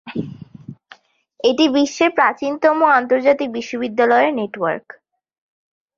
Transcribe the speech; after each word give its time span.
এটি 1.43 1.65
বিশ্বের 1.75 2.09
প্রাচীনতম 2.11 2.77
আন্তর্জাতিক 2.99 3.49
বিশ্ববিদ্যালয়ের 3.51 4.31
নেটওয়ার্ক। 4.33 4.87